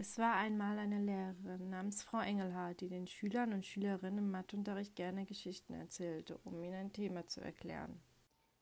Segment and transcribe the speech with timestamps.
[0.00, 4.96] Es war einmal eine Lehrerin namens Frau Engelhardt, die den Schülern und Schülerinnen im Matheunterricht
[4.96, 8.00] gerne Geschichten erzählte, um ihnen ein Thema zu erklären.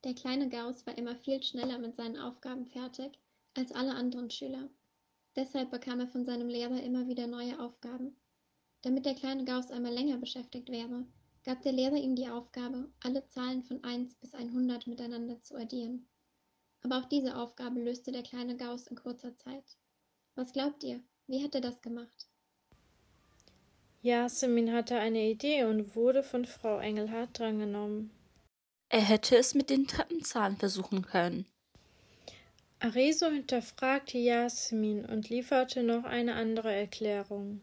[0.02, 3.20] Der kleine Gauss war immer viel schneller mit seinen Aufgaben fertig
[3.54, 4.68] als alle anderen Schüler.
[5.36, 8.16] Deshalb bekam er von seinem Lehrer immer wieder neue Aufgaben.
[8.82, 11.06] Damit der kleine Gauss einmal länger beschäftigt wäre,
[11.44, 16.08] gab der Lehrer ihm die Aufgabe, alle Zahlen von 1 bis 100 miteinander zu addieren.
[16.82, 19.76] Aber auch diese Aufgabe löste der kleine Gauss in kurzer Zeit.
[20.34, 21.00] Was glaubt ihr?
[21.28, 22.26] Wie hat er das gemacht?
[24.00, 28.10] Jasmin hatte eine Idee und wurde von Frau Engelhardt drangenommen.
[28.88, 31.46] Er hätte es mit den Treppenzahlen versuchen können.
[32.80, 37.60] Areso hinterfragte Jasmin und lieferte noch eine andere Erklärung.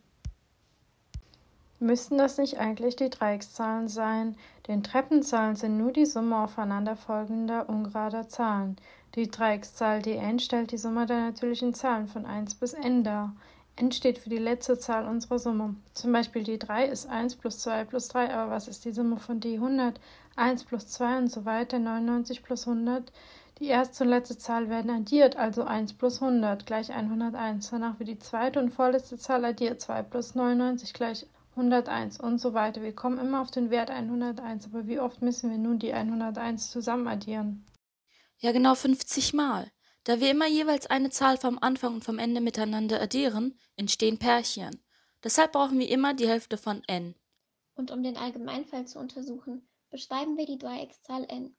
[1.79, 4.35] Müssten das nicht eigentlich die Dreieckszahlen sein?
[4.67, 8.77] Denn Treppenzahlen sind nur die Summe aufeinanderfolgender ungerader Zahlen.
[9.15, 13.33] Die Dreieckszahl dn stellt die Summe der natürlichen Zahlen von 1 bis n dar
[13.77, 15.75] n steht für die letzte Zahl unserer Summe.
[15.93, 19.17] Zum Beispiel die 3 ist 1 plus 2 plus 3, aber was ist die Summe
[19.17, 19.99] von die 100?
[20.37, 23.11] 1 plus 2 und so weiter, 99 plus 100.
[23.59, 27.69] Die erste und letzte Zahl werden addiert, also 1 plus 100 gleich 101.
[27.69, 32.53] Danach wird die zweite und vorletzte Zahl addiert, 2 plus 99 gleich 101 und so
[32.53, 32.81] weiter.
[32.81, 36.69] Wir kommen immer auf den Wert 101, aber wie oft müssen wir nun die 101
[36.69, 37.65] zusammen addieren?
[38.39, 39.71] Ja, genau 50 Mal.
[40.03, 44.83] Da wir immer jeweils eine Zahl vom Anfang und vom Ende miteinander addieren, entstehen Pärchen.
[45.23, 47.15] Deshalb brauchen wir immer die Hälfte von n.
[47.75, 51.55] Und um den Allgemeinfall zu untersuchen, beschreiben wir die Dreieckszahl n.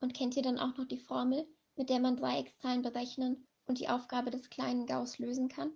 [0.00, 3.88] Und kennt ihr dann auch noch die Formel, mit der man Dreieckszahlen berechnen und die
[3.88, 5.72] Aufgabe des kleinen Gauss lösen kann?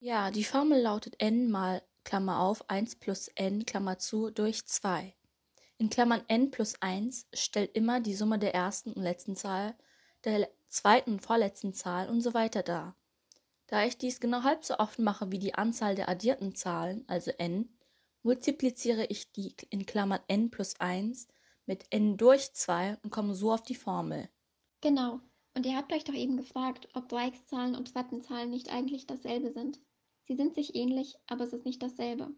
[0.00, 5.14] Ja, die Formel lautet n mal Klammer auf 1 plus n Klammer zu durch 2.
[5.78, 9.74] In Klammern n plus 1 stellt immer die Summe der ersten und letzten Zahl
[10.24, 12.96] der zweiten und vorletzten Zahl und so weiter dar.
[13.66, 17.30] Da ich dies genau halb so oft mache wie die Anzahl der addierten Zahlen, also
[17.38, 17.76] n,
[18.22, 21.28] multipliziere ich die in Klammern n plus 1
[21.66, 24.28] mit n durch 2 und komme so auf die Formel.
[24.80, 25.20] Genau.
[25.54, 29.80] Und ihr habt euch doch eben gefragt, ob Dreieckszahlen und Treppenzahlen nicht eigentlich dasselbe sind.
[30.24, 32.34] Sie sind sich ähnlich, aber es ist nicht dasselbe.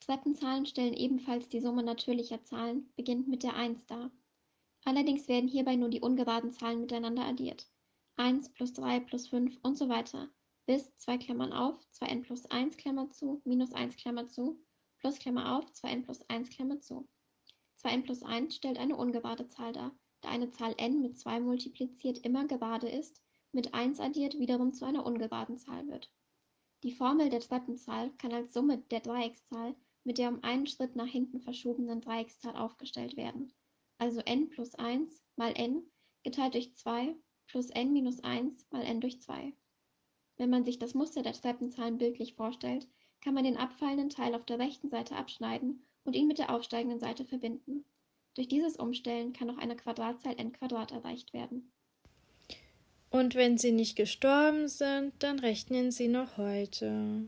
[0.00, 4.10] Treppenzahlen stellen ebenfalls die Summe natürlicher Zahlen, beginnend mit der 1 dar.
[4.84, 7.66] Allerdings werden hierbei nur die ungeraden Zahlen miteinander addiert.
[8.16, 10.30] 1 plus 3 plus 5 und so weiter,
[10.66, 14.58] bis 2 Klammern auf, 2n plus 1 Klammer zu, minus 1 Klammer zu,
[14.98, 17.06] plus Klammer auf, 2n plus 1 Klammer zu.
[17.82, 22.18] 2n plus 1 stellt eine ungerade Zahl dar, da eine Zahl n mit 2 multipliziert
[22.18, 23.22] immer gerade ist,
[23.52, 26.10] mit 1 addiert wiederum zu einer ungeraden Zahl wird.
[26.82, 29.74] Die Formel der Treppenzahl kann als Summe der Dreieckszahl
[30.04, 33.52] mit der um einen Schritt nach hinten verschobenen Dreieckszahl aufgestellt werden
[34.00, 35.82] also n plus 1 mal n
[36.22, 37.14] geteilt durch 2
[37.48, 39.52] plus n minus 1 mal n durch 2.
[40.38, 42.88] Wenn man sich das Muster der Treppenzahlen bildlich vorstellt,
[43.20, 46.98] kann man den abfallenden Teil auf der rechten Seite abschneiden und ihn mit der aufsteigenden
[46.98, 47.84] Seite verbinden.
[48.36, 51.70] Durch dieses Umstellen kann auch eine Quadratzahl n Quadrat erreicht werden.
[53.10, 57.26] Und wenn sie nicht gestorben sind, dann rechnen sie noch heute.